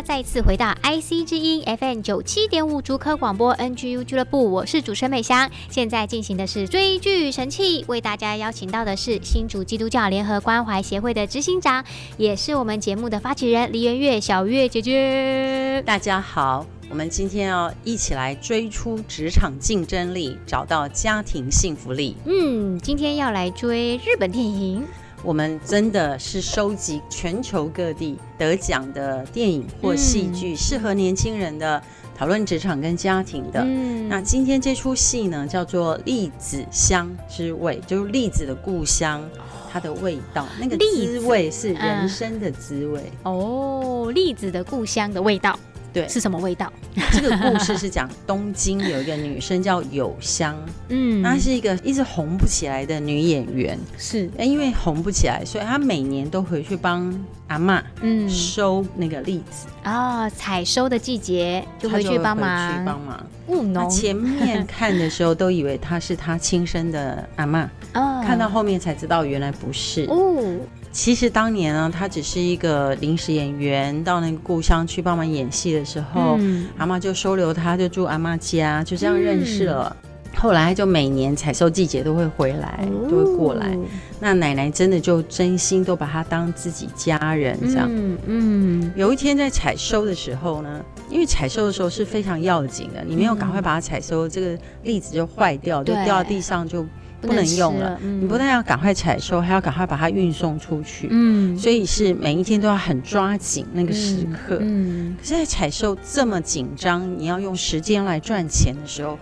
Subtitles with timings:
[0.00, 5.50] 家再次回到 IC 之音 FM 九七点五竹科广播 NGU 俱乐部，我是主持人美香。
[5.68, 11.84] 现在进行的是追剧神器，为大家邀请到的是新竹基督教联合关怀协会的执行长，
[12.16, 15.82] 也是我们节目的发起人黎元月小月姐姐。
[15.84, 22.16] 大家好，我们今天要一起来追出职场竞争力，找到家庭幸福力。
[22.24, 24.82] 嗯，今天要来追日本电影。
[25.22, 31.82] 我们真的是收集全球各地得奖的电影或戏剧，适合年轻人的
[32.16, 33.60] 讨论职场跟家庭的。
[33.62, 39.22] 嗯，那今天这出戏呢，叫做《栗子香之味》，就是栗子的故乡，
[39.70, 43.02] 它的味道，那个滋味是人生的滋味。
[43.24, 45.58] 哦，栗子的故乡的味道。
[45.92, 46.72] 对，是什么味道？
[47.12, 50.56] 这个故事是讲东京有一个女生叫有香，
[50.88, 57.12] 嗯，她是一个一直红不起来的女演员，是，因为红不起来，所以她每年都回去帮
[57.48, 63.26] 阿妈，嗯，收那个栗子啊，采收的季节就回去帮忙，去帮忙。
[63.48, 63.90] 务农。
[63.90, 70.04] 前面看的时候都以为她是她亲生的阿妈，哦，看到后面才知道原来不是。
[70.04, 70.56] 哦。
[70.92, 79.96] 其实当年呢，他只是一个临时演员，到那个故乡去帮忙演戏的时候，嗯、阿妈就收留他，就住阿妈家，就这样认识了。
[80.02, 83.78] 嗯、后来就每年采收季节都会回来，哦、都会过来。
[84.18, 87.88] 那奶奶真的就真心都把他当自己家人这样。
[87.88, 96.84] 嗯，嗯有一天在采收的时候呢，因为采收的时候是非常要紧的，你没有赶快把它采收，这个栗子就坏掉，就掉到地上就。
[97.20, 101.08] 不能用了，嗯、你不但要赶快采收，还要赶快把它运送出去。
[101.10, 104.58] 嗯，所以是每一天都要很抓紧那个时刻。
[104.60, 109.18] 嗯，嗯可是在采收这么紧张，你要用时间来赚钱的时候，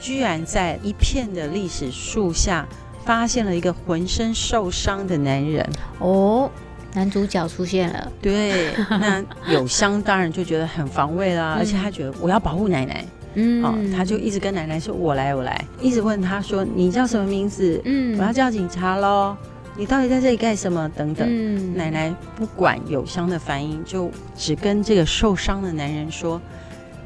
[0.00, 2.66] 居然在一片的历史树下
[3.04, 5.68] 发现了一个浑身受伤的男人。
[5.98, 6.50] 哦，
[6.94, 8.12] 男主角出现了。
[8.20, 13.04] 对，那有香当然就觉得很防卫啦， 嗯、而且他觉得我要保护奶奶。
[13.34, 17.80] 嗯，哦，他就一直跟奶奶说：“我来，我来。”一直问他说：“你叫什么名字？
[17.84, 19.36] 嗯，我要叫警察喽。
[19.76, 20.90] 你到底在这里干什么？
[20.94, 21.26] 等等。
[21.28, 26.40] 嗯”奶奶不管有香的反应，就只跟这个受伤的男人说：“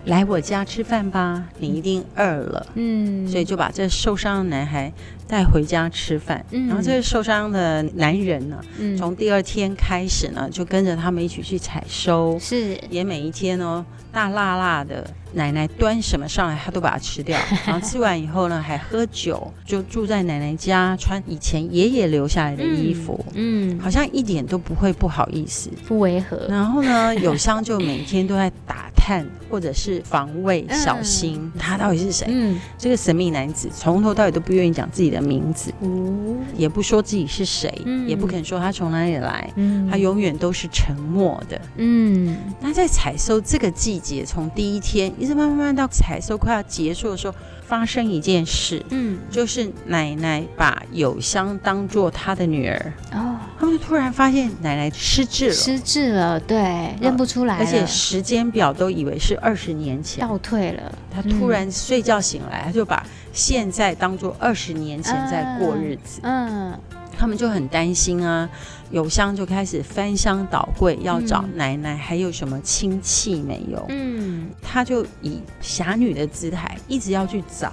[0.06, 4.92] 来我家吃饭吧，你一定饿了。”嗯，所以就把这受伤的男孩
[5.28, 6.44] 带回家吃饭。
[6.50, 15.06] 嗯，然后这个受伤的男人呢，嗯，从第二天开始呢，就跟着他们一起去采收，是也每一天哦，大辣辣的。
[15.32, 17.38] 奶奶端什么上来，他都把它吃掉。
[17.66, 26.46] 然后吃完以后呢，还喝酒，就住在奶奶家，穿以前爷爷留下来的衣服，嗯，嗯好像一点都不会不好意思，不违和。
[26.48, 32.26] 然后呢，友香就每天都在打探或者是防卫，小心、嗯、他到底是谁。
[32.30, 41.60] 嗯，这个神秘男子从头到尾都不愿意讲自己的名字，嗯、也不说自己是谁，嗯、也不肯说他从哪里来，嗯、他永远都是沉默的。
[41.76, 45.12] 嗯，那在采收这个季节，从第一天。
[45.18, 47.34] 一直慢慢慢到采收快要结束的时候，
[47.66, 53.35] 发生一件事，嗯，就是奶奶把有香当做她的女儿，哦，
[53.66, 60.96] 他们就突然发现奶奶失智了，失智了，对，认不出来，而且时间表都以为是二十年前，倒退了。
[61.10, 66.70] 他突然睡觉醒来，他就把现在当做二十年前在过日子，嗯。
[66.70, 66.80] 嗯
[67.18, 68.46] 他们就很担心啊，
[68.90, 73.82] 有香就开始翻箱倒柜，要找奶奶还有什么亲戚没有？
[73.88, 77.72] 嗯，他就以侠女的姿态一直要去找，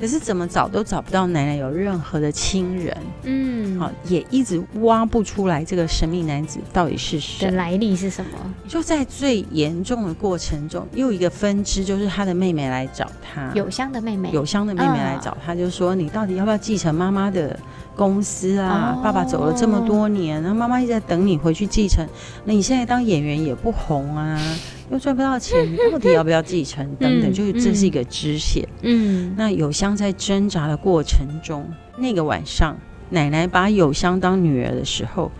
[0.00, 2.96] 可是怎么找都找不到奶奶有任何的亲人。
[3.24, 8.30] 嗯，好，也一直挖不出来这个神秘男子到底是谁，的来历是什么？
[8.66, 17.58] 就在最严重的过程中，又一个分支就是他的妹妹来找他，有香的妹妹，有香的妹妹来找他，就说你到底要不要继承妈妈的？
[17.96, 22.06] 公司啊，爸爸走了这么多年，然后妈妈一直在等你回去继承。
[22.46, 24.40] 那你现在当演员也不红啊，
[24.90, 26.84] 又赚不到钱， 到底要不要继承？
[26.96, 28.66] 等等，就是这是一个支线。
[28.82, 31.66] 嗯，那有香在挣扎的过程中，
[31.96, 32.76] 那个晚上，
[33.10, 35.30] 奶奶把有香当女儿的时候。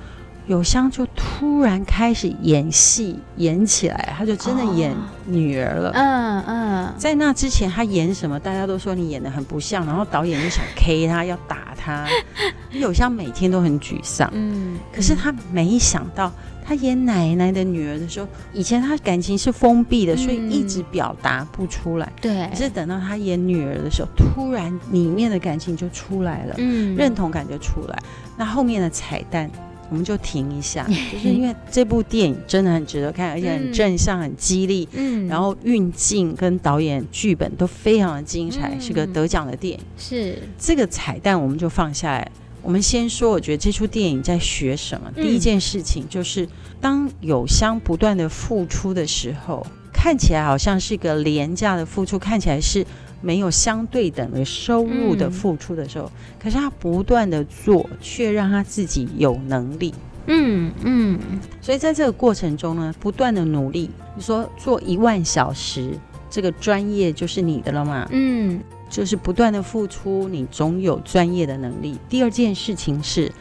[0.50, 4.93] 有香就突然开始演戏，演起来，他就真的演
[5.25, 5.93] 女儿了。
[5.94, 12.05] 嗯嗯，嗯，在那之前他演什么，大家都说你演的很不像，然后导演就想 K 他，要打他。
[12.75, 16.32] 有香每天都很沮丧，嗯，可是他没想到，
[16.64, 22.12] 他演奶奶的女儿的时候，以前他感情是封闭的，所以一直表达不出来。
[22.20, 27.97] 对，可是等到他演女儿的时候，突然里面的感情就出来了，嗯，认同感就出来。
[28.37, 29.49] 那后面的彩蛋。
[29.91, 34.89] 我们就停一下， 就是因为这部电影真的很值得看，而且很正向、很激励。
[34.93, 39.85] 嗯，然后运镜跟导演剧本都非常的精彩，是个得奖的电影。
[39.99, 42.31] 是这个彩蛋，我们就放下来。
[42.63, 45.11] 我们先说，我觉得这出电影在学什么？
[45.15, 46.49] 第一件事情就是，
[46.81, 52.87] 当友香不断的付出的时候，看起来好像是一个廉价的付出，看起来是。
[53.21, 56.11] 没有相对等的收入的付出的时候，嗯、
[56.43, 59.93] 可是他不断的做，却让他自己有能力。
[60.27, 61.19] 嗯嗯，
[61.61, 63.91] 所以在这个过程中呢，不断的努力。
[64.15, 68.07] 你说做一万小时，这个专业就是你的了嘛？
[68.11, 71.99] 嗯，就是不断的付出，你总有专业的能力。
[72.09, 73.33] 第二件事情是，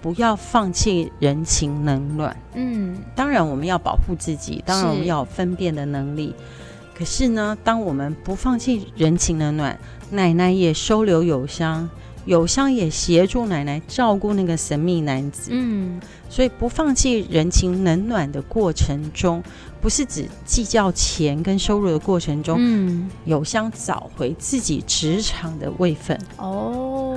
[0.00, 2.34] 不要放弃人情冷暖。
[2.54, 6.34] 嗯，当然我们要保护自己，当然我们要有分辨的能力。
[7.00, 9.78] 可是呢，当我们不放弃人情冷暖，
[10.10, 11.88] 奶奶也收留友香，
[12.26, 15.48] 友香也协助奶奶照顾那个神秘男子。
[15.50, 15.98] 嗯，
[16.28, 19.42] 所以不放弃人情冷暖的过程中，
[19.80, 26.20] 不是只计较钱跟收入的过程中，嗯，友香找回自己职场的位分。
[26.36, 27.09] 哦，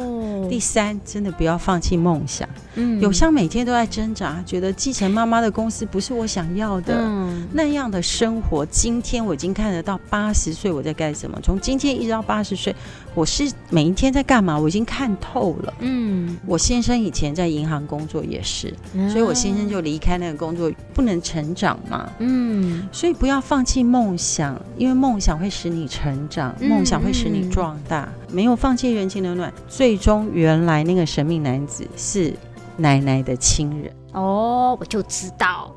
[0.50, 2.48] 第三，真的不要放弃梦想。
[2.76, 8.66] 嗯，有像每天都在挣扎，觉得继承妈妈的公司不是我想要的，嗯，那样的生活。
[8.66, 12.76] 今天我已经看得到八十岁我在干什么，从今天一直到八十岁，
[13.14, 15.74] 我是每一天在干嘛，我已经看透了。
[15.82, 18.74] 嗯，我先生以前在银行工作也是，
[19.12, 22.12] 所以我先生就离开那个工作，不能成长嘛。
[22.18, 28.10] 嗯，所以不要放弃梦想，因为梦想会使你成长，梦想会使你壮大。
[28.34, 32.34] 没有放弃人情冷暖，最终原来那个神秘男子是。
[32.76, 35.72] 奶奶的亲人哦，我就知道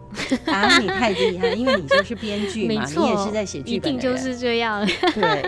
[0.47, 4.83] 啊，你太厉害，因为你就是编剧嘛， 你也是在写剧本，一定就是这样，
[5.15, 5.45] 对。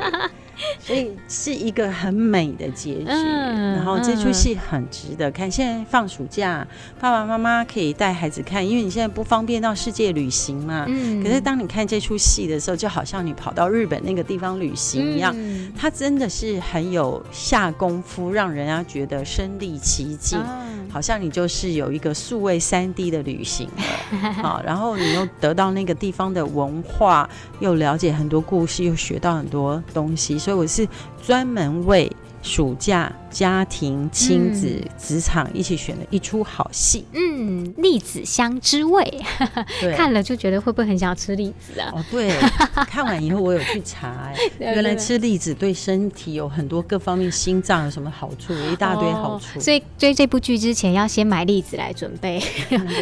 [0.81, 5.51] 所以是一个很美的结局，嗯、然后这出戏很值得看。
[5.51, 6.67] 现在放暑假，
[7.01, 10.85] 爸爸妈妈可以带孩子看，因为你现在不方便到世界旅行嘛。
[10.89, 24.33] 嗯、可是当你看这出戏的时候，就好像你跑到日本那个地方旅行一样，嗯、它真的是很有下功夫，让人家觉得身临其境，嗯、好像你就是有一个数位三 D 的旅行了。
[24.43, 27.29] 好，然后你又得到那个地方的文化，
[27.61, 30.39] 又了解很多故事，又学到很多东西。
[30.49, 30.89] 所以我是
[31.23, 32.11] 专门为
[32.49, 33.13] 暑假。
[33.31, 39.05] 家庭、亲子、职场一起选的一出好戏，嗯，栗子香之味，
[39.95, 41.93] 看了就觉得会不会很想要吃栗子啊？
[41.95, 42.33] 哦，对，
[42.89, 49.59] 看完以后我有去查，哎，原来吃栗子对身体有很多各方面，心脏有什么好处，有一大堆好处。
[49.59, 52.43] 哦、所以追这部剧之前要先买栗子来准备，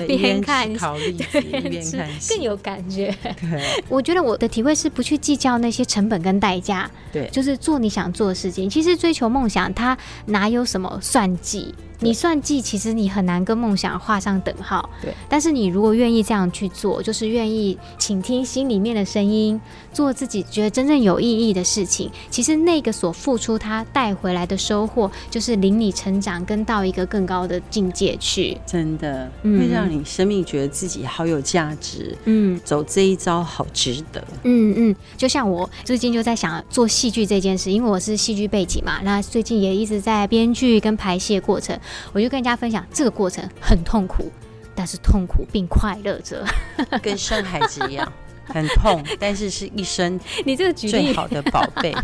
[0.08, 3.14] 一 边看烤栗子，一边看更有感觉。
[3.40, 8.68] 对，我觉得我的体会是不去计较那些成本跟代价，对，就是做你想做的事情。
[8.68, 11.74] 其实追求梦想，他哪有什么算计？
[12.00, 14.88] 你算计，其实你很难跟梦想画上等号。
[15.00, 19.60] 对，但是你如果愿意这样去做，就是愿意倾听心里面的声音，
[19.92, 28.56] 做自己觉得真正有意义的事情，其实那个所付出，它带回来的收获，就是领你成长，跟到一个更高的境界去。
[28.66, 32.16] 真的，会让你生命觉得自己好有价值。
[32.24, 34.22] 嗯，走这一招好值得。
[34.44, 41.78] 嗯嗯，就像我最近就在想做戏剧这件事，因为我是戏剧背景嘛，那最近也一直在编剧跟排戏过程。
[42.12, 44.30] 我就跟人家分享，这个过程很痛苦，
[44.74, 46.44] 但是痛苦并快乐着，
[47.02, 48.10] 跟生孩子一样，
[48.46, 51.94] 很痛，但是是一生你这个最好的宝贝。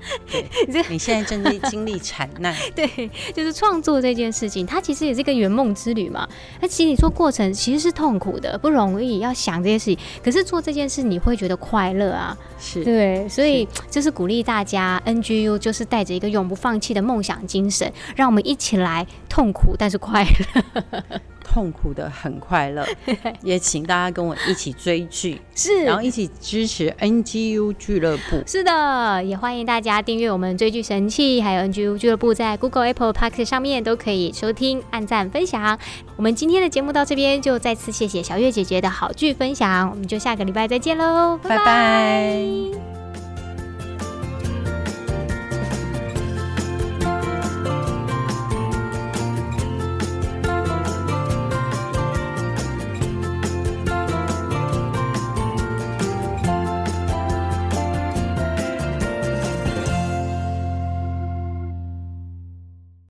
[0.30, 6.28] 对，你这你现在正在经历惨难， 对，就是创作这件事情，它其实也是一个圆梦之旅嘛。
[6.60, 21.20] 那其实你做过程其实是痛苦的，不容易，要想这些事情，可是做这件事你会觉得快乐啊，是对，所以就是鼓励大家，NGU 就是带着一个永不放弃的梦想精神，让我们一起来痛苦但是快乐。
[21.50, 22.86] 痛苦的很快乐，
[23.42, 28.42] 也请大家跟我一起追剧，是，然后一起支持 NGU 俱乐部。
[28.46, 35.78] 是的，也欢迎大家订阅我们追剧神器，还有 NGU 俱乐部，在 Google、Apple Podcast 上面都可以收听、按赞、分享。
[36.16, 41.56] 我们今天的节目到这边，就再次谢谢小月姐姐的好剧分享，我们就下个礼拜再见喽，拜拜。
[41.58, 42.87] 拜拜。